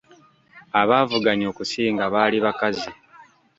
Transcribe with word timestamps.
Abaavuganya 0.81 1.45
okusinga 1.51 2.03
baali 2.13 2.37
bakazi. 2.45 2.91